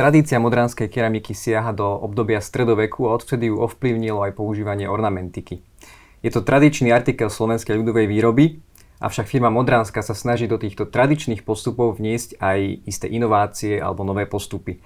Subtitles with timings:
[0.00, 5.60] Tradícia modránskej keramiky siaha do obdobia stredoveku a odvtedy ju ovplyvnilo aj používanie ornamentiky.
[6.24, 8.64] Je to tradičný artikel slovenskej ľudovej výroby,
[8.96, 12.58] avšak firma Modránska sa snaží do týchto tradičných postupov vniesť aj
[12.88, 14.76] isté inovácie alebo nové postupy.
[14.76, 14.80] E,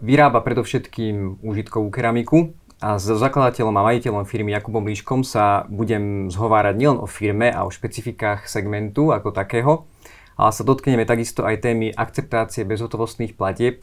[0.00, 6.74] vyrába predovšetkým užitkovú keramiku a so zakladateľom a majiteľom firmy Jakubom Líškom sa budem zhovárať
[6.78, 9.86] nielen o firme a o špecifikách segmentu ako takého,
[10.38, 13.82] ale sa dotkneme takisto aj témy akceptácie bezhotovostných platieb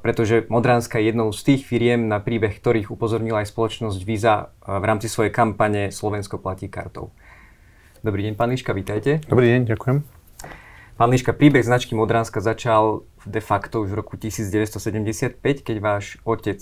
[0.00, 4.84] pretože Modránska je jednou z tých firiem, na príbeh ktorých upozornila aj spoločnosť Visa v
[4.84, 7.12] rámci svojej kampane Slovensko platí kartou.
[8.00, 9.20] Dobrý deň, pán Liška, vítajte.
[9.28, 10.19] Dobrý deň, ďakujem.
[11.00, 16.60] Pán Liška, príbeh značky Modránska začal de facto už v roku 1975, keď váš otec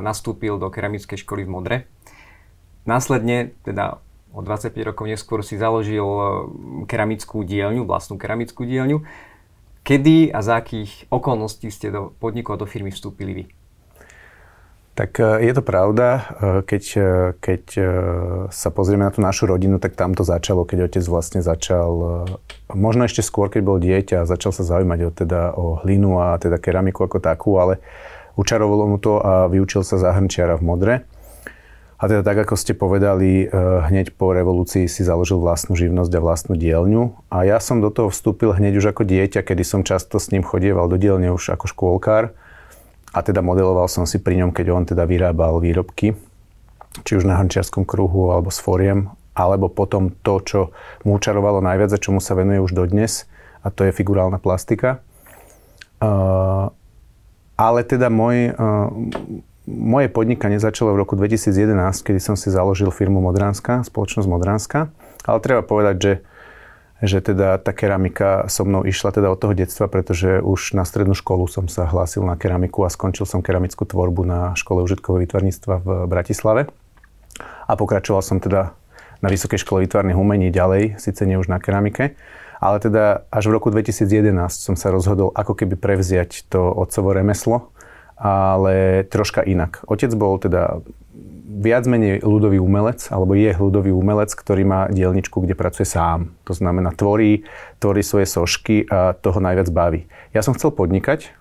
[0.00, 1.76] nastúpil do keramickej školy v Modre.
[2.88, 4.00] Následne, teda
[4.32, 6.00] o 25 rokov neskôr si založil
[6.88, 9.04] keramickú dielňu, vlastnú keramickú dielňu.
[9.84, 13.44] Kedy a za akých okolností ste do podniku a do firmy vstúpili vy?
[14.98, 16.06] Tak e, je to pravda.
[16.18, 16.20] E,
[16.66, 17.00] keď, e,
[17.38, 17.62] keď
[18.50, 22.26] sa pozrieme na tú našu rodinu, tak tam to začalo, keď otec vlastne začal,
[22.74, 26.58] možno ešte skôr, keď bol dieťa, začal sa zaujímať o, teda, o hlinu a teda
[26.58, 27.78] keramiku ako takú, ale
[28.34, 30.94] učarovalo mu to a vyučil sa za hrnčiara v Modre.
[31.98, 33.50] A teda tak, ako ste povedali,
[33.90, 37.26] hneď po revolúcii si založil vlastnú živnosť a vlastnú dielňu.
[37.26, 40.46] A ja som do toho vstúpil hneď už ako dieťa, kedy som často s ním
[40.46, 42.38] chodieval do dielne už ako škôlkár.
[43.16, 46.12] A teda modeloval som si pri ňom, keď on teda vyrábal výrobky,
[47.04, 50.60] či už na hrnčiarskom kruhu alebo s foriem, alebo potom to, čo
[51.06, 53.24] mu učarovalo najviac a čomu sa venuje už dodnes,
[53.62, 55.02] a to je figurálna plastika.
[55.98, 56.70] Uh,
[57.58, 58.90] ale teda môj, uh,
[59.66, 61.74] moje podnikanie začalo v roku 2011,
[62.06, 64.78] kedy som si založil firmu Modránska, spoločnosť Modránska.
[65.26, 66.12] Ale treba povedať, že,
[66.98, 71.14] že teda tá keramika so mnou išla teda od toho detstva, pretože už na strednú
[71.14, 75.74] školu som sa hlásil na keramiku a skončil som keramickú tvorbu na škole užitkového výtvarníctva
[75.78, 76.66] v Bratislave.
[77.70, 78.74] A pokračoval som teda
[79.22, 82.18] na Vysokej škole výtvarných umení ďalej, síce nie už na keramike,
[82.58, 87.70] ale teda až v roku 2011 som sa rozhodol ako keby prevziať to otcovo remeslo
[88.18, 89.86] ale troška inak.
[89.86, 90.82] Otec bol teda
[91.58, 96.30] viac menej ľudový umelec, alebo je ľudový umelec, ktorý má dielničku, kde pracuje sám.
[96.46, 97.42] To znamená, tvorí,
[97.82, 100.06] tvorí svoje sošky a toho najviac baví.
[100.30, 101.34] Ja som chcel podnikať,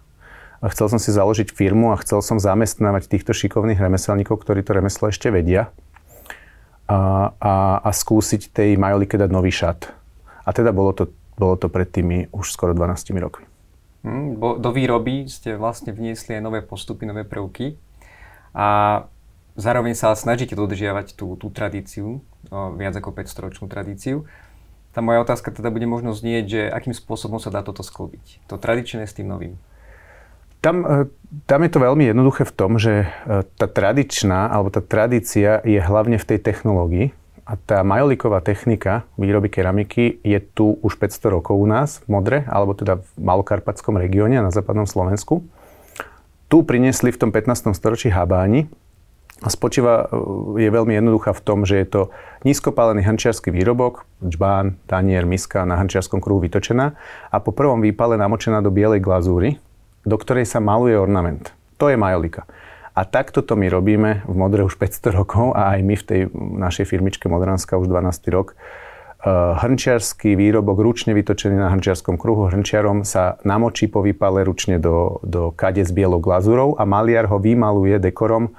[0.57, 4.73] a chcel som si založiť firmu a chcel som zamestnávať týchto šikovných remeselníkov, ktorí to
[4.73, 5.69] remeslo ešte vedia
[6.89, 7.53] a, a,
[7.85, 9.93] a skúsiť tej majolike dať nový šat.
[10.47, 13.45] A teda bolo to, bolo to pred tými už skoro 12 rokmi.
[14.01, 17.77] Hm, do výroby ste vlastne vniesli aj nové postupy, nové prvky
[18.57, 19.03] a
[19.57, 22.21] zároveň sa snažíte dodržiavať tú, tú tradíciu,
[22.77, 24.29] viac ako 500 ročnú tradíciu.
[24.93, 28.55] Tá moja otázka teda bude možno znieť, že akým spôsobom sa dá toto sklbiť, to
[28.55, 29.53] tradičné s tým novým.
[30.57, 31.05] Tam, e,
[31.45, 35.77] tam je to veľmi jednoduché v tom, že e, tá tradičná alebo tá tradícia je
[35.77, 37.13] hlavne v tej technológii,
[37.47, 42.37] a tá majoliková technika výroby keramiky je tu už 500 rokov u nás v Modre,
[42.51, 45.47] alebo teda v Malokarpatskom regióne na západnom Slovensku.
[46.51, 47.71] Tu priniesli v tom 15.
[47.71, 48.67] storočí habáni
[49.37, 52.01] a spočíva, e, je veľmi jednoduchá v tom, že je to
[52.41, 56.97] nízkopálený hrnčiarsky výrobok, čbán, tanier, miska na hrnčiarskom kruhu vytočená
[57.29, 59.61] a po prvom výpale namočená do bielej glazúry,
[60.07, 61.53] do ktorej sa maluje ornament.
[61.77, 62.49] To je majolika.
[62.97, 66.21] A takto to my robíme v Modre už 500 rokov a aj my v tej
[66.33, 68.33] našej firmičke Modranska už 12.
[68.33, 68.57] rok.
[69.17, 75.17] Eh, hrnčiarský výrobok ručne vytočený na hrnčiarskom kruhu hrnčiarom sa namočí po výpale ručne do,
[75.25, 78.53] do kade s bielou glazúrou a maliar ho vymaluje dekorom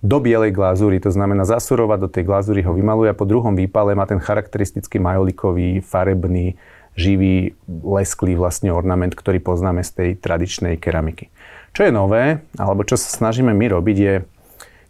[0.00, 3.92] do bielej glazúry, to znamená zasurovať do tej glazúry ho vymaluje a po druhom výpale
[3.92, 6.56] má ten charakteristický majolikový, farebný,
[6.96, 11.28] živý, lesklý vlastne ornament, ktorý poznáme z tej tradičnej keramiky.
[11.76, 14.14] Čo je nové, alebo čo sa snažíme my robiť, je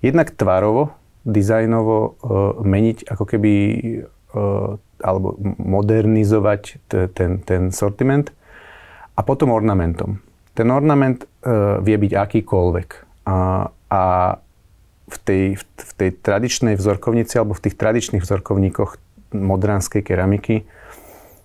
[0.01, 0.95] jednak tvarovo,
[1.27, 2.11] dizajnovo uh,
[2.65, 3.53] meniť ako keby
[4.33, 8.33] uh, alebo modernizovať t- ten, ten sortiment
[9.17, 10.25] a potom ornamentom.
[10.57, 12.89] Ten ornament uh, vie byť akýkoľvek.
[13.29, 14.03] A, a
[15.11, 18.97] v tej, v tej tradičnej vzorkovnici alebo v tých tradičných vzorkovníkoch
[19.35, 20.67] modránskej keramiky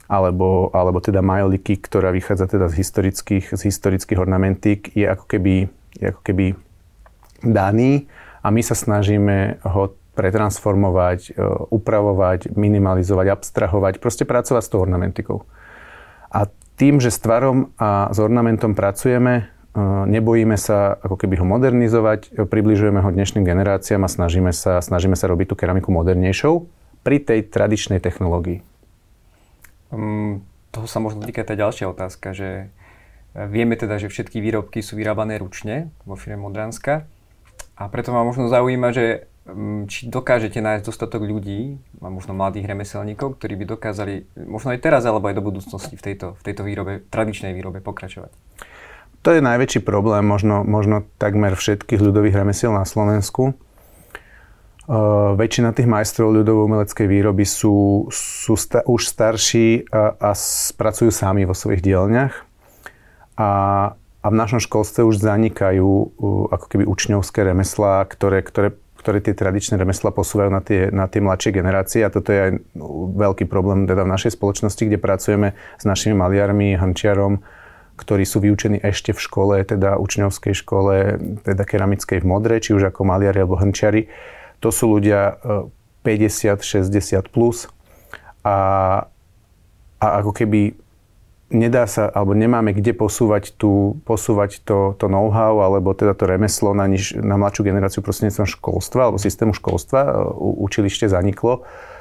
[0.06, 5.66] alebo, alebo teda majoliky, ktorá vychádza teda z historických, z historických ornamentík, je ako keby,
[5.98, 6.46] je ako keby
[7.42, 8.06] daný
[8.46, 11.42] a my sa snažíme ho pretransformovať, e,
[11.74, 15.44] upravovať, minimalizovať, abstrahovať, proste pracovať s tou ornamentikou.
[16.30, 16.48] A
[16.78, 19.50] tým, že s tvarom a s ornamentom pracujeme,
[19.84, 25.28] nebojíme sa ako keby ho modernizovať, približujeme ho dnešným generáciám a snažíme sa, snažíme sa
[25.28, 26.68] robiť tú keramiku modernejšou
[27.04, 28.64] pri tej tradičnej technológii.
[29.92, 30.42] Um,
[30.72, 32.72] toho sa možno týka tá ďalšia otázka, že
[33.36, 37.04] vieme teda, že všetky výrobky sú vyrábané ručne vo firme Modranska
[37.76, 42.72] a preto ma možno zaujíma, že mm, či dokážete nájsť dostatok ľudí, a možno mladých
[42.72, 44.14] remeselníkov, ktorí by dokázali
[44.48, 48.32] možno aj teraz alebo aj do budúcnosti v tejto, v tejto výrobe, tradičnej výrobe pokračovať.
[49.26, 53.58] To je najväčší problém možno, možno takmer všetkých ľudových remesiel na Slovensku.
[54.86, 61.42] Uh, väčšina tých majstrov ľudovo-umeleckej výroby sú, sú sta- už starší a, a spracujú sami
[61.50, 62.38] vo svojich dielňach.
[63.34, 63.50] A,
[63.98, 69.34] a v našom školstve už zanikajú uh, ako keby učňovské remeslá, ktoré, ktoré, ktoré tie
[69.34, 72.06] tradičné remeslá posúvajú na tie, na tie mladšie generácie.
[72.06, 72.52] A toto je aj
[73.18, 77.42] veľký problém teda v našej spoločnosti, kde pracujeme s našimi maliarmi, hančiarom,
[77.96, 80.96] ktorí sú vyučení ešte v škole, teda učňovskej škole,
[81.48, 84.12] teda keramickej v Modre, či už ako maliari alebo hrnčiari.
[84.60, 85.40] To sú ľudia
[86.04, 87.72] 50, e, 60 plus
[88.44, 88.58] a,
[90.00, 90.76] a ako keby
[91.56, 96.76] nedá sa, alebo nemáme kde posúvať, tú, posúvať to, to know-how, alebo teda to remeslo
[96.76, 100.00] na, niž, na mladšiu generáciu prostredníctvom školstva, alebo systému školstva.
[100.04, 100.10] E,
[100.68, 101.95] učilište zaniklo uh,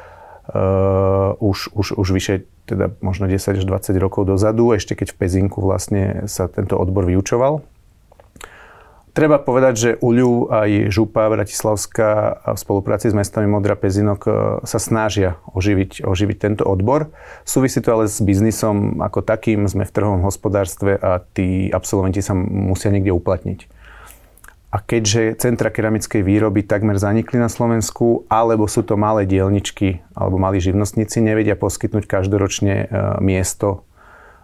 [1.40, 5.60] už, už, už vyše teda možno 10 až 20 rokov dozadu, ešte keď v Pezinku
[5.60, 7.64] vlastne sa tento odbor vyučoval.
[9.14, 14.30] Treba povedať, že UľU aj Župa Bratislavská v spolupráci s mestami Modra Pezinok e,
[14.66, 17.14] sa snažia oživiť, oživiť tento odbor.
[17.46, 22.34] Súvisí to ale s biznisom ako takým, sme v trhovom hospodárstve a tí absolventi sa
[22.34, 23.70] musia niekde uplatniť.
[24.74, 30.34] A keďže centra keramickej výroby takmer zanikli na Slovensku, alebo sú to malé dielničky, alebo
[30.34, 32.86] malí živnostníci, nevedia poskytnúť každoročne e,
[33.22, 33.86] miesto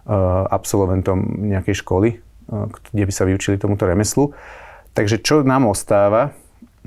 [0.07, 0.15] e,
[0.47, 2.17] absolventom nejakej školy, e,
[2.95, 4.31] kde by sa vyučili tomuto remeslu.
[4.95, 6.31] Takže čo nám ostáva,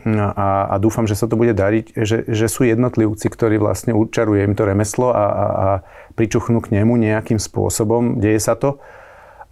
[0.04, 4.42] a, a dúfam, že sa to bude dariť, že, že sú jednotlivci, ktorí vlastne učarujú
[4.42, 5.68] im to remeslo a, a, a
[6.16, 8.82] pričuchnú k nemu nejakým spôsobom, deje sa to.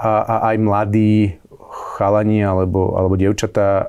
[0.02, 1.38] A, a aj mladí
[1.72, 3.84] chalani alebo, alebo dievčatá e,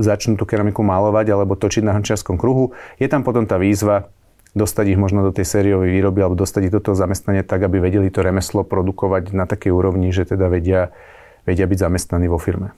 [0.00, 2.72] začnú tú keramiku malovať alebo točiť na hrnčiarskom kruhu.
[2.96, 4.08] Je tam potom tá výzva
[4.52, 7.80] dostať ich možno do tej sériovej výroby alebo dostať ich do toho zamestnania tak, aby
[7.80, 10.92] vedeli to remeslo produkovať na takej úrovni, že teda vedia,
[11.48, 12.76] vedia byť zamestnaní vo firme.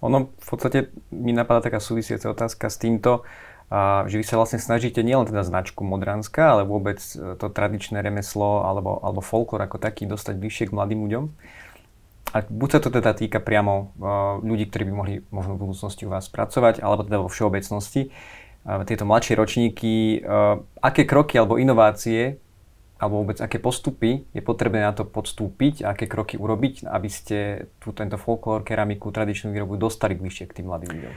[0.00, 3.24] Ono v podstate mi napadá taká súvisiaca otázka s týmto,
[3.70, 8.66] a že vy sa vlastne snažíte nielen teda značku Modranska, ale vôbec to tradičné remeslo
[8.66, 11.24] alebo, alebo folklor ako taký dostať bližšie k mladým ľuďom
[12.30, 16.06] a buď sa to teda týka priamo uh, ľudí, ktorí by mohli možno v budúcnosti
[16.06, 21.58] u vás pracovať, alebo teda vo všeobecnosti, uh, tieto mladšie ročníky, uh, aké kroky alebo
[21.58, 22.38] inovácie,
[23.00, 27.96] alebo vôbec aké postupy je potrebné na to podstúpiť, aké kroky urobiť, aby ste tu
[27.96, 31.14] tento folklór, keramiku, tradičnú výrobu dostali bližšie k tým mladým ľuďom?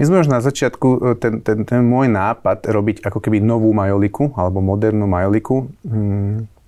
[0.00, 4.32] My sme už na začiatku, ten, ten, ten môj nápad robiť ako keby novú majoliku,
[4.32, 6.59] alebo modernú majoliku, hmm,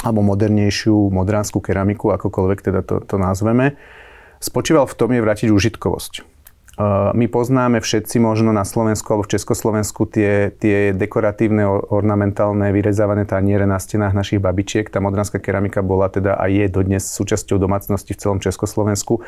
[0.00, 3.76] alebo modernejšiu modránsku keramiku, akokoľvek teda to, to nazveme,
[4.40, 6.40] spočíval v tom je vrátiť užitkovosť.
[7.12, 13.68] My poznáme všetci možno na Slovensku alebo v Československu tie, tie dekoratívne, ornamentálne, vyrezávané taniere
[13.68, 14.88] na stenách našich babičiek.
[14.88, 19.20] Tá modránska keramika bola teda a je dodnes súčasťou domácnosti v celom Československu,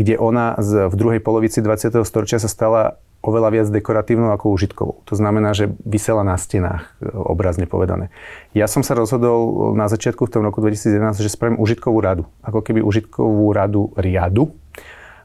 [0.00, 1.92] kde ona z, v druhej polovici 20.
[2.08, 4.96] storočia sa stala oveľa viac dekoratívnou ako užitkovou.
[5.10, 8.14] To znamená, že vysela na stenách, e, obrazne povedané.
[8.54, 12.24] Ja som sa rozhodol na začiatku v tom roku 2011, že spravím užitkovú radu.
[12.46, 14.54] Ako keby užitkovú radu riadu,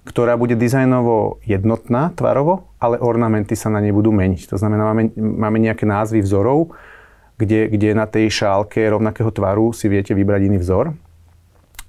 [0.03, 4.51] ktorá bude dizajnovo jednotná tvarovo, ale ornamenty sa na nej budú meniť.
[4.51, 6.75] To znamená, máme, máme nejaké názvy vzorov,
[7.39, 10.91] kde, kde na tej šálke rovnakého tvaru si viete vybrať iný vzor.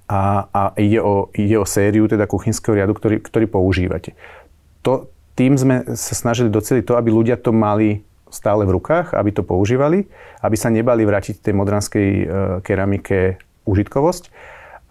[0.05, 4.13] A, a ide, o, ide o sériu teda kuchynského riadu, ktorý, ktorý používate.
[4.85, 9.31] To, tým sme sa snažili doceliť to, aby ľudia to mali stále v rukách, aby
[9.31, 10.07] to používali,
[10.43, 12.23] aby sa nebali vrátiť tej modranskej e,
[12.63, 14.23] keramike užitkovosť.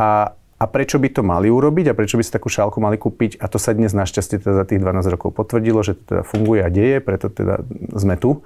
[0.01, 3.41] A, a prečo by to mali urobiť a prečo by si takú šálku mali kúpiť
[3.41, 6.61] a to sa dnes našťastie teda za tých 12 rokov potvrdilo, že to teda funguje
[6.65, 7.65] a deje, preto teda
[7.97, 8.45] sme tu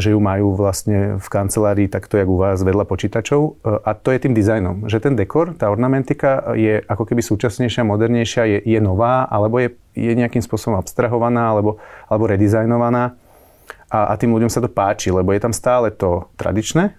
[0.00, 3.60] že ju majú vlastne v kancelárii takto, jak u vás, vedľa počítačov.
[3.84, 8.42] A to je tým dizajnom, že ten dekor, tá ornamentika je ako keby súčasnejšia, modernejšia,
[8.48, 11.76] je, je nová, alebo je, je nejakým spôsobom abstrahovaná, alebo,
[12.08, 13.12] alebo redizajnovaná.
[13.92, 16.96] A, a tým ľuďom sa to páči, lebo je tam stále to tradičné,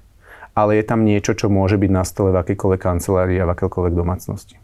[0.54, 3.94] ale je tam niečo, čo môže byť na stole v akýkoľvek kancelárii a v akékoľvek
[3.98, 4.62] domácnosti.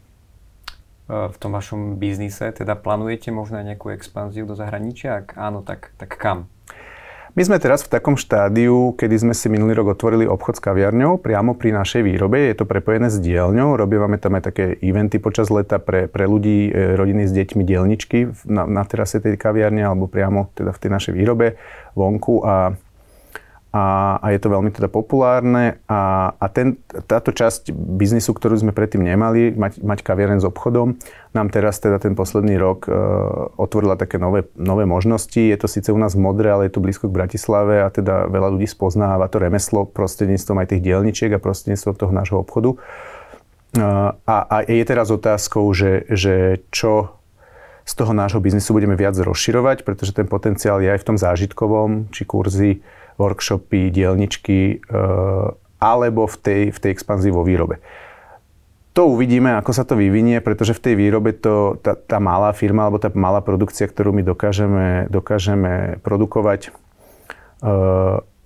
[1.08, 5.24] V tom vašom biznise teda plánujete možno nejakú expanziu do zahraničia?
[5.24, 6.52] Ak áno, tak, tak kam?
[7.38, 11.22] My sme teraz v takom štádiu, kedy sme si minulý rok otvorili obchod s kaviarňou
[11.22, 12.50] priamo pri našej výrobe.
[12.50, 13.78] Je to prepojené s dielňou.
[13.78, 18.34] Robívame tam aj také eventy počas leta pre, pre ľudí, e, rodiny s deťmi, dielničky
[18.42, 21.54] na, na terase tej kaviarne alebo priamo teda v tej našej výrobe
[21.94, 22.42] vonku.
[22.42, 22.74] A,
[23.68, 28.72] a, a je to veľmi teda populárne a, a ten, táto časť biznisu, ktorú sme
[28.72, 30.96] predtým nemali, mať, mať kaviareň s obchodom,
[31.36, 32.96] nám teraz teda ten posledný rok e,
[33.60, 35.36] otvorila také nové, nové možnosti.
[35.36, 38.32] Je to síce u nás v Modre, ale je to blízko k Bratislave a teda
[38.32, 42.72] veľa ľudí spoznáva to remeslo prostredníctvom aj tých dielničiek a prostredníctvom toho nášho obchodu.
[42.72, 42.76] E,
[44.16, 47.18] a, a je teraz otázkou, že, že čo
[47.88, 52.12] z toho nášho biznisu budeme viac rozširovať, pretože ten potenciál je aj v tom zážitkovom,
[52.12, 52.84] či kurzy,
[53.18, 55.48] workshopy, dielničky, eh,
[55.78, 57.82] alebo v tej, v tej expanzii vo výrobe.
[58.98, 62.90] To uvidíme, ako sa to vyvinie, pretože v tej výrobe to, tá, tá malá firma
[62.90, 66.74] alebo tá malá produkcia, ktorú my dokážeme, dokážeme produkovať,
[67.62, 67.70] e,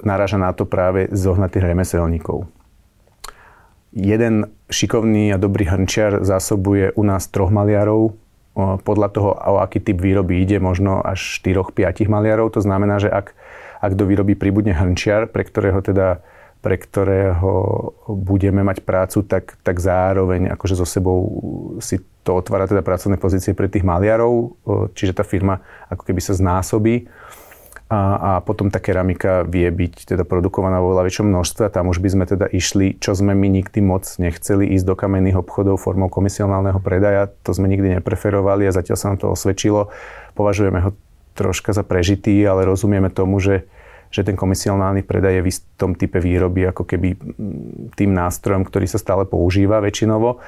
[0.04, 2.44] naráža na to práve zohnať tých remeselníkov.
[3.96, 8.12] Jeden šikovný a dobrý hrnčiar zásobuje u nás troch maliarov,
[8.56, 12.52] podľa toho, o aký typ výroby ide, možno až 4-5 maliarov.
[12.52, 13.32] To znamená, že ak
[13.82, 16.22] ak do výroby pribudne hrnčiar, pre ktorého teda
[16.62, 17.50] pre ktorého
[18.06, 21.18] budeme mať prácu, tak, tak zároveň akože so sebou
[21.82, 24.54] si to otvára teda pracovné pozície pre tých maliarov,
[24.94, 25.58] čiže tá firma
[25.90, 27.10] ako keby sa znásobí
[27.92, 31.68] a, a potom tá keramika vie byť teda produkovaná vo veľa väčšom množstve.
[31.68, 35.36] Tam už by sme teda išli, čo sme my nikdy moc nechceli, ísť do kamenných
[35.36, 37.28] obchodov formou komisionálneho predaja.
[37.44, 39.92] To sme nikdy nepreferovali a zatiaľ sa nám to osvedčilo.
[40.32, 40.96] Považujeme ho
[41.32, 43.64] troška za prežitý, ale rozumieme tomu, že,
[44.12, 47.16] že ten komisionálny predaj je v istom type výroby ako keby
[47.96, 50.40] tým nástrojom, ktorý sa stále používa väčšinovo.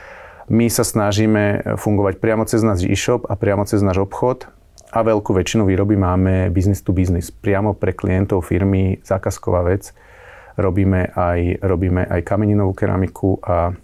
[0.53, 4.45] My sa snažíme fungovať priamo cez náš e-shop a priamo cez náš obchod
[4.93, 7.33] a veľkú väčšinu výroby máme business to business.
[7.33, 9.91] Priamo pre klientov firmy, zákazková vec.
[10.55, 13.75] Robíme aj, robíme aj kameninovú keramiku a,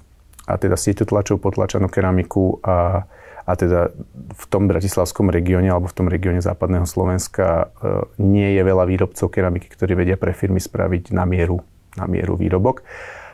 [0.47, 3.02] a teda sieťotlačov potlačanú keramiku a,
[3.50, 3.90] a teda
[4.30, 9.26] v tom bratislavskom regióne alebo v tom regióne západného Slovenska e, nie je veľa výrobcov
[9.26, 11.59] keramiky, ktorí vedia pre firmy spraviť na mieru,
[11.99, 12.87] na mieru výrobok.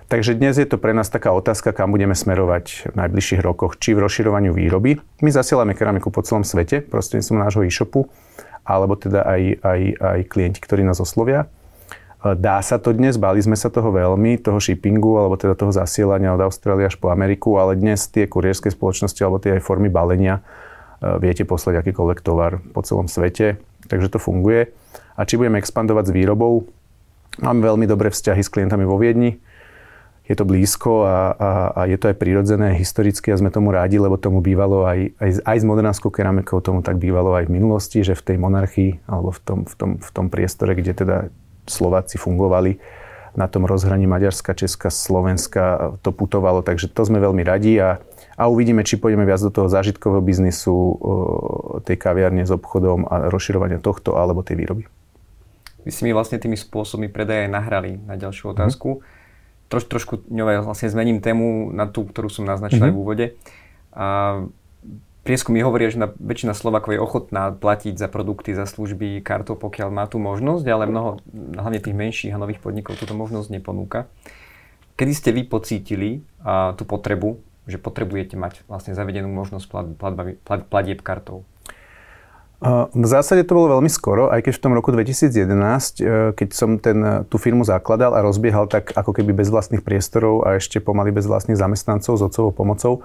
[0.07, 3.93] Takže dnes je to pre nás taká otázka, kam budeme smerovať v najbližších rokoch, či
[3.93, 5.03] v rozširovaniu výroby.
[5.21, 8.07] My zasielame keramiku po celom svete prostredníctvom nášho e-shopu,
[8.63, 11.51] alebo teda aj, aj, aj klienti, ktorí nás oslovia.
[12.35, 16.35] Dá sa to dnes, báli sme sa toho veľmi, toho shippingu, alebo teda toho zasielania
[16.35, 20.41] od Austrálie až po Ameriku, ale dnes tie kurierské spoločnosti alebo tie aj formy balenia
[20.41, 24.75] e, viete poslať akýkoľvek tovar po celom svete, takže to funguje.
[25.15, 26.67] A či budeme expandovať s výrobou,
[27.39, 29.39] máme veľmi dobré vzťahy s klientami vo Viedni,
[30.27, 34.03] je to blízko a, a, a je to aj prirodzené historicky a sme tomu rádi,
[34.03, 38.03] lebo tomu bývalo aj, aj, aj s modernánskou keramikou, tomu tak bývalo aj v minulosti,
[38.03, 41.17] že v tej monarchii alebo v tom, v tom, v tom priestore, kde teda
[41.67, 42.79] Slováci fungovali
[43.37, 48.01] na tom rozhraní Maďarska, Česka, Slovenska to putovalo, takže to sme veľmi radi a,
[48.33, 50.73] a uvidíme, či pôjdeme viac do toho zážitkového biznisu,
[51.85, 54.89] tej kaviarne s obchodom a rozširovania tohto alebo tej výroby.
[55.85, 58.99] Vy si mi vlastne tými spôsobmi predaje nahrali na ďalšiu otázku.
[58.99, 59.01] Mm.
[59.69, 62.91] Troš, trošku ňové vlastne zmením tému na tú, ktorú som naznačil mm-hmm.
[62.91, 63.27] aj v úvode.
[63.93, 64.07] A
[65.27, 70.07] prieskumy hovoria, že väčšina Slovakov je ochotná platiť za produkty, za služby kartou, pokiaľ má
[70.07, 71.19] tú možnosť, ale mnoho,
[71.59, 74.07] hlavne tých menších a nových podnikov, túto možnosť neponúka.
[74.95, 79.67] Kedy ste vy pocítili a, tú potrebu, že potrebujete mať vlastne zavedenú možnosť
[79.99, 80.23] plat,
[80.71, 81.43] platieb kartou?
[82.97, 86.81] V zásade to bolo veľmi skoro, aj keď v tom roku 2011, e, keď som
[86.81, 91.13] ten, tú firmu zakladal a rozbiehal tak ako keby bez vlastných priestorov a ešte pomaly
[91.13, 93.05] bez vlastných zamestnancov s otcovou pomocou,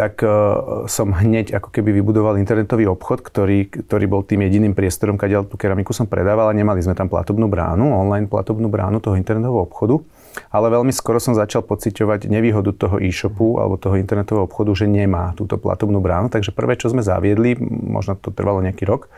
[0.00, 5.20] tak uh, som hneď ako keby vybudoval internetový obchod, ktorý, ktorý bol tým jediným priestorom,
[5.20, 9.20] kde tú keramiku som predával a nemali sme tam platobnú bránu, online platobnú bránu toho
[9.20, 10.00] internetového obchodu.
[10.48, 15.36] Ale veľmi skoro som začal pociťovať nevýhodu toho e-shopu alebo toho internetového obchodu, že nemá
[15.36, 16.32] túto platobnú bránu.
[16.32, 19.12] Takže prvé, čo sme zaviedli, možno to trvalo nejaký rok,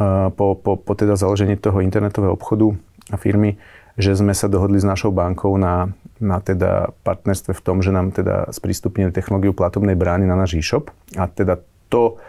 [0.00, 2.72] uh, po, po, po teda založení toho internetového obchodu
[3.12, 3.60] a firmy,
[3.98, 5.90] že sme sa dohodli s našou bankou na,
[6.22, 10.94] na teda partnerstve v tom, že nám teda sprístupnili technológiu platobnej brány na náš e-shop.
[11.18, 11.58] A teda
[11.90, 12.22] to,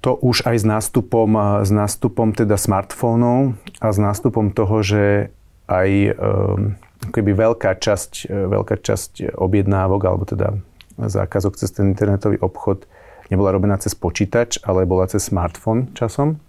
[0.00, 3.52] to už aj s nástupom, s nástupom teda smartfónov
[3.84, 5.28] a s nástupom toho, že
[5.68, 6.80] aj um,
[7.12, 10.56] keby veľká časť, veľká časť objednávok alebo teda
[10.96, 12.88] zákazok cez ten internetový obchod
[13.28, 16.40] nebola robená cez počítač, ale bola cez smartfón časom,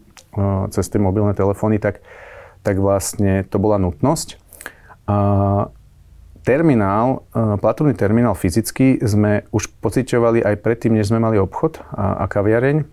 [0.72, 2.00] cez tie mobilné telefóny, tak
[2.68, 4.36] tak vlastne to bola nutnosť.
[6.44, 12.24] Terminál, e, platobný terminál fyzicky sme už pociťovali aj predtým, než sme mali obchod a
[12.28, 12.88] kaviareň,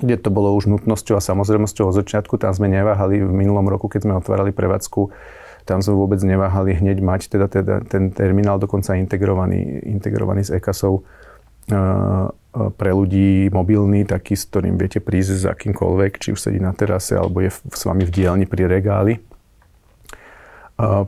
[0.00, 2.40] kde to bolo už nutnosťou a samozrejmosťou od začiatku.
[2.40, 5.12] Tam sme neváhali v minulom roku, keď sme otvárali prevádzku,
[5.68, 11.00] tam sme vôbec neváhali hneď mať teda, teda ten terminál dokonca integrovaný, integrovaný s EKASou
[11.00, 11.02] e,
[12.76, 17.14] pre ľudí mobilný, taký, s ktorým viete prísť s akýmkoľvek, či už sedí na terase,
[17.14, 19.22] alebo je s vami v dielni pri regáli.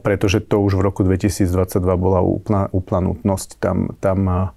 [0.02, 3.62] pretože to už v roku 2022 bola úplná, úplná nutnosť.
[3.62, 4.50] Tam, tam,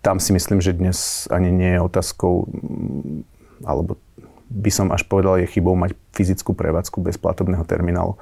[0.00, 2.48] tam si myslím, že dnes ani nie je otázkou,
[3.68, 4.00] alebo
[4.54, 8.14] by som až povedal, je chybou mať fyzickú prevádzku bez platobného terminálu.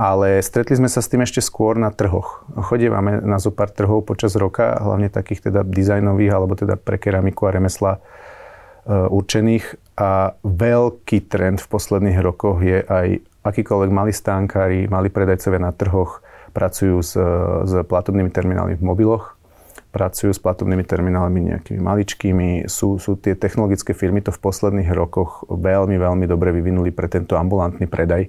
[0.00, 2.48] Ale stretli sme sa s tým ešte skôr na trhoch.
[2.56, 7.46] Chodívame na zo pár trhov počas roka, hlavne takých teda dizajnových, alebo teda pre keramiku
[7.46, 8.00] a remesla e,
[8.90, 9.76] určených.
[10.00, 16.24] A veľký trend v posledných rokoch je aj akýkoľvek malí stánkári, malí predajcovia na trhoch
[16.54, 17.18] pracujú s,
[17.66, 19.33] s platobnými terminálmi v mobiloch,
[19.94, 22.48] pracujú s platobnými terminálmi nejakými maličkými.
[22.66, 27.38] Sú, sú tie technologické firmy to v posledných rokoch veľmi, veľmi dobre vyvinuli pre tento
[27.38, 28.26] ambulantný predaj.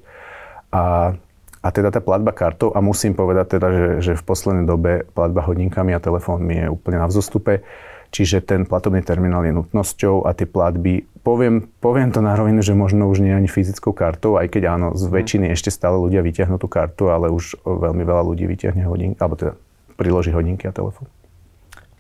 [0.69, 1.17] A,
[1.65, 5.41] a teda tá platba kartou, a musím povedať teda, že, že v poslednej dobe platba
[5.41, 7.65] hodinkami a telefónmi je úplne na vzostupe.
[8.13, 12.77] Čiže ten platobný terminál je nutnosťou a tie platby, poviem, poviem to na rovinu, že
[12.77, 15.11] možno už nie ani fyzickou kartou, aj keď áno, z mhm.
[15.11, 19.35] väčšiny ešte stále ľudia vyťahnú tú kartu, ale už veľmi veľa ľudí vyťahne hodinky, alebo
[19.35, 19.53] teda
[19.97, 21.09] priloží hodinky a telefón.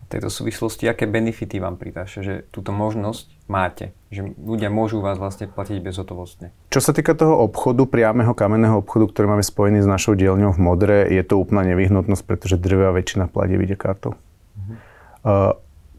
[0.05, 5.49] Tejto súvislosti, aké benefity vám pritáša, že túto možnosť máte, že ľudia môžu vás vlastne
[5.49, 6.53] platiť bezhotovostne?
[6.69, 10.61] Čo sa týka toho obchodu, priameho kamenného obchodu, ktorý máme spojený s našou dielňou v
[10.61, 14.13] Modre, je to úplná nevyhnutnosť, pretože drvá väčšina platie ide kartou.
[14.13, 14.77] Uh-huh.
[15.25, 15.53] Uh,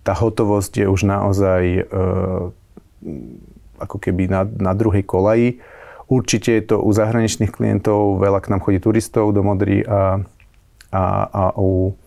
[0.07, 1.83] tá hotovosť je už naozaj e,
[3.83, 5.59] ako keby na, na druhej kolaji.
[6.07, 10.23] Určite je to u zahraničných klientov, veľa k nám chodí turistov do Modry a,
[10.95, 11.99] a, a u,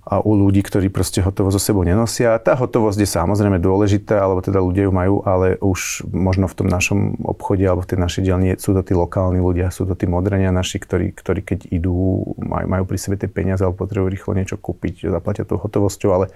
[0.00, 2.40] a u ľudí, ktorí proste hotovosť so sebou nenosia.
[2.40, 6.68] Tá hotovosť je samozrejme dôležitá, alebo teda ľudia ju majú, ale už možno v tom
[6.72, 10.08] našom obchode alebo v tej našej dielni sú to tí lokálni ľudia, sú to tí
[10.08, 14.32] modrenia naši, ktorí, ktorí keď idú, majú, majú pri sebe tie peniaze alebo potrebujú rýchlo
[14.32, 16.26] niečo kúpiť, zaplatia tou hotovosťou, ale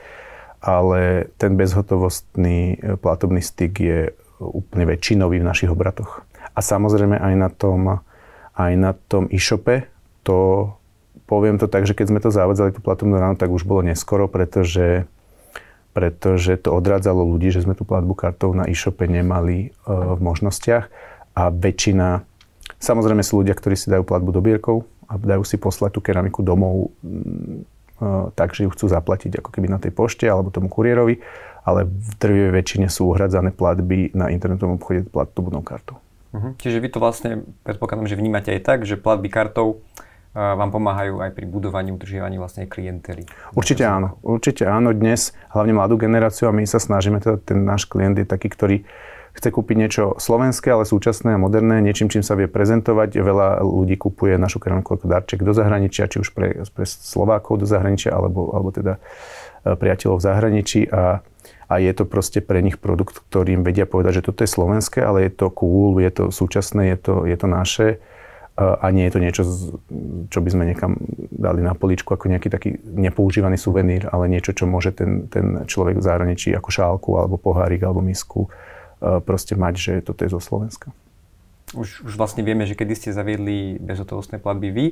[0.64, 3.99] ale ten bezhotovostný e, platobný styk je
[4.40, 6.25] úplne väčšinový v našich obratoch.
[6.56, 8.00] A samozrejme aj na tom,
[8.56, 9.85] aj na tom e-shope,
[10.25, 10.73] to
[11.25, 14.28] poviem to tak, že keď sme to zavádzali, tú platobnú ránu, tak už bolo neskoro,
[14.28, 15.09] pretože,
[15.96, 20.90] pretože to odrádzalo ľudí, že sme tú platbu kartou na e-shope nemali uh, v možnostiach
[21.35, 22.22] a väčšina,
[22.79, 26.94] samozrejme sú ľudia, ktorí si dajú platbu dobierkou a dajú si poslať tú keramiku domov
[28.35, 31.22] takže ju chcú zaplatiť ako keby na tej pošte alebo tomu kuriérovi,
[31.62, 36.03] ale v drvivej väčšine sú uhradzané platby na internetovom obchode platobnou kartou.
[36.35, 36.53] Uh-huh.
[36.59, 39.81] Čiže vy to vlastne, predpokladám, že vnímate aj tak, že platby kartou
[40.35, 43.23] vám pomáhajú aj pri budovaní, udržiavaní vlastnej klientely.
[43.55, 44.18] Určite áno.
[44.20, 44.90] Určite áno.
[44.90, 48.77] Dnes hlavne mladú generáciu a my sa snažíme, teda ten náš klient je taký, ktorý
[49.35, 53.18] chce kúpiť niečo slovenské, ale súčasné a moderné, niečím, čím sa vie prezentovať.
[53.18, 57.66] Veľa ľudí kupuje našu keramiku ako darček do zahraničia, či už pre, pre Slovákov do
[57.66, 59.03] zahraničia, alebo, alebo teda
[59.66, 61.23] e, priateľov v zahraničí a,
[61.66, 65.27] a je to proste pre nich produkt, ktorým vedia povedať, že toto je slovenské, ale
[65.27, 67.87] je to cool, je to súčasné, je to, je to naše
[68.55, 69.43] a nie je to niečo,
[70.31, 70.95] čo by sme niekam
[71.35, 75.99] dali na poličku ako nejaký taký nepoužívaný suvenír, ale niečo, čo môže ten, ten človek
[75.99, 78.47] v zahraničí ako šálku alebo pohárik alebo misku
[79.27, 80.95] proste mať, že toto je zo Slovenska.
[81.75, 84.87] Už, už vlastne vieme, že kedy ste zaviedli bezhotovostné platby vy.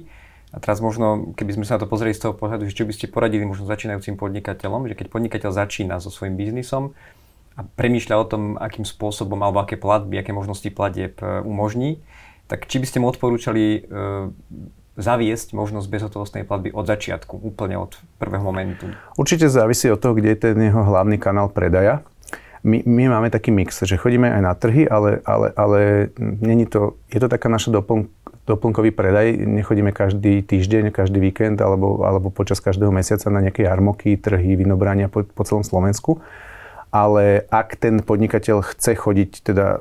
[0.52, 2.92] A teraz možno, keby sme sa na to pozreli z toho pohľadu, že čo by
[2.92, 6.92] ste poradili možno začínajúcim podnikateľom, že keď podnikateľ začína so svojím biznisom
[7.56, 12.04] a premýšľa o tom, akým spôsobom alebo aké platby, aké možnosti platieb e, umožní,
[12.52, 13.80] tak či by ste mu odporúčali e,
[15.00, 18.92] zaviesť možnosť bezhotovostnej platby od začiatku, úplne od prvého momentu?
[19.16, 22.04] Určite závisí od toho, kde je ten jeho hlavný kanál predaja
[22.62, 25.78] my, my máme taký mix, že chodíme aj na trhy, ale, ale, ale
[26.18, 28.06] není to, je to taká naša doplnk,
[28.46, 29.34] doplnkový predaj.
[29.34, 35.10] Nechodíme každý týždeň, každý víkend alebo, alebo počas každého mesiaca na nejaké jarmoky, trhy, vinobrania
[35.10, 36.22] po, po celom Slovensku.
[36.92, 39.80] Ale ak ten podnikateľ chce chodiť teda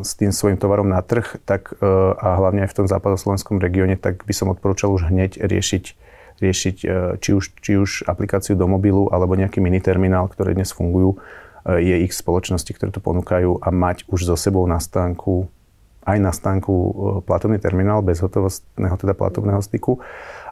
[0.00, 1.84] s tým svojim tovarom na trh, tak, e,
[2.16, 5.84] a hlavne aj v tom západoslovenskom regióne, tak by som odporúčal už hneď riešiť,
[6.40, 6.86] riešiť e,
[7.20, 11.20] či, už, či už aplikáciu do mobilu alebo nejaký mini terminál, ktoré dnes fungujú,
[11.66, 15.50] je ich spoločnosti, ktoré to ponúkajú a mať už so sebou na stánku
[16.06, 16.90] aj na stánku e,
[17.26, 19.98] platobný terminál bez hotovostného teda platobného styku.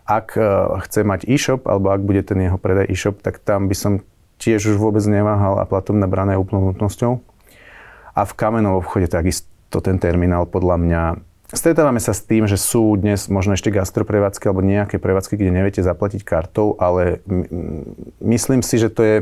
[0.02, 0.42] Ak e,
[0.84, 4.02] chce mať e-shop, alebo ak bude ten jeho predaj e-shop, tak tam by som
[4.44, 7.24] tiež už vôbec neváhal a platobná brána je úplnou nutnosťou.
[8.12, 11.02] A v kamennom obchode takisto ten terminál podľa mňa
[11.54, 15.86] Stretávame sa s tým, že sú dnes možno ešte gastroprevádzky alebo nejaké prevádzky, kde neviete
[15.86, 17.22] zaplatiť kartou, ale
[18.18, 19.16] myslím si, že to je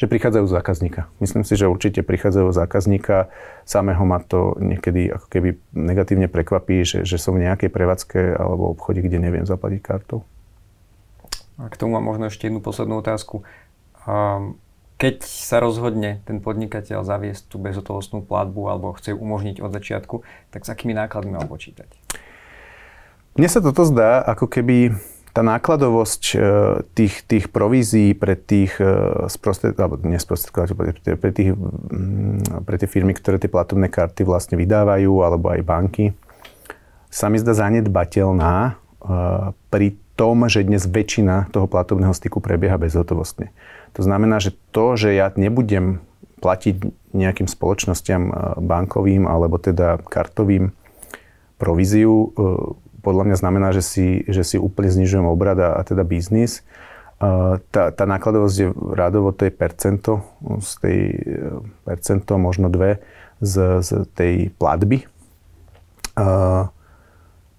[0.00, 1.12] že prichádzajú zákazníka.
[1.20, 3.28] Myslím si, že určite prichádzajú z zákazníka.
[3.68, 8.72] Samého ma to niekedy ako keby negatívne prekvapí, že, že som v nejakej prevádzke alebo
[8.72, 10.24] obchode, kde neviem zaplatiť kartou.
[11.60, 13.44] A k tomu mám možno ešte jednu poslednú otázku.
[15.00, 20.20] Keď sa rozhodne ten podnikateľ zaviesť tú bezhotovostnú platbu alebo chce ju umožniť od začiatku,
[20.52, 21.88] tak s akými nákladmi mal počítať?
[23.40, 24.92] Mne sa toto zdá, ako keby
[25.30, 26.38] tá nákladovosť e,
[26.92, 33.14] tých, tých provízií pre tých e, sprostred, alebo pre, pre, tých, mm, pre tie firmy,
[33.14, 36.04] ktoré tie platobné karty vlastne vydávajú, alebo aj banky,
[37.06, 38.72] sa mi zdá zanedbateľná e,
[39.70, 43.54] pri tom, že dnes väčšina toho platobného styku prebieha bezhotovostne.
[43.98, 46.02] To znamená, že to, že ja nebudem
[46.40, 46.74] platiť
[47.12, 50.72] nejakým spoločnosťam bankovým alebo teda kartovým
[51.60, 52.32] províziu,
[53.00, 56.64] podľa mňa znamená, že si, že si úplne znižujem obrad a, teda biznis.
[57.20, 60.24] Tá, tá nákladovosť je rádovo, to je percento,
[60.64, 61.00] z tej,
[61.84, 63.04] percento, možno dve,
[63.44, 65.04] z, z tej platby.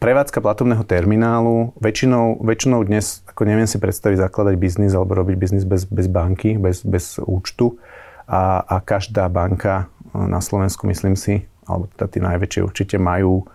[0.01, 5.61] Prevádzka platobného terminálu, väčšinou, väčšinou dnes, ako neviem si predstaviť zakladať biznis alebo robiť biznis
[5.61, 7.77] bez, bez banky, bez, bez účtu.
[8.25, 13.45] A, a každá banka na Slovensku, myslím si, alebo teda tí najväčšie určite majú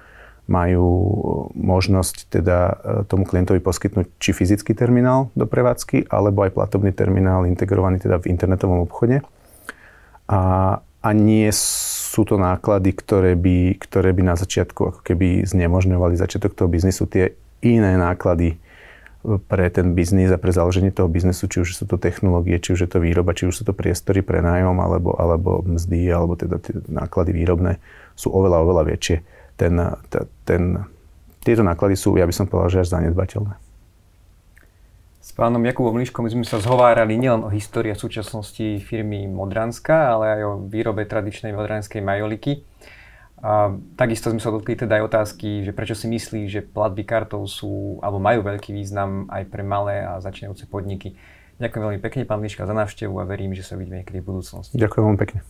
[0.46, 0.86] majú
[1.58, 2.74] možnosť teda e,
[3.10, 8.30] tomu klientovi poskytnúť či fyzický terminál do prevádzky, alebo aj platobný terminál integrovaný teda v
[8.30, 9.26] internetovom obchode.
[10.30, 10.40] A,
[10.78, 11.50] a nie
[12.16, 17.04] sú to náklady, ktoré by, ktoré by na začiatku ako keby znemožňovali začiatok toho biznisu.
[17.04, 21.84] Tie iné náklady e, pre ten biznis a pre založenie toho biznesu, či už sú
[21.84, 25.12] to technológie, či už je to výroba, či už sú to priestory pre nájom, alebo,
[25.20, 27.76] alebo mzdy, alebo teda tie náklady výrobné,
[28.16, 29.16] sú oveľa, oveľa väčšie
[29.56, 29.74] ten,
[30.44, 30.62] ten,
[31.40, 33.65] tieto náklady sú, ja by som povedal, že až zanedbateľné.
[35.36, 40.40] Pánom Jakubom Liškom sme sa zhovárali nielen o histórii a súčasnosti firmy Modranska, ale aj
[40.48, 42.64] o výrobe tradičnej modranskej majoliky.
[43.44, 47.44] A takisto sme sa dotkli teda aj otázky, že prečo si myslí, že platby kartou
[47.44, 51.20] sú, alebo majú veľký význam aj pre malé a začínajúce podniky.
[51.60, 54.72] Ďakujem veľmi pekne, pán Liška, za návštevu a verím, že sa vidíme niekedy v budúcnosti.
[54.72, 55.44] Ďakujem veľmi pekne.